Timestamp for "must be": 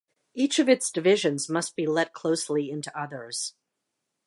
1.47-1.85